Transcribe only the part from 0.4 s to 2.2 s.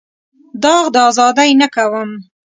داغ د ازادۍ نه کوم.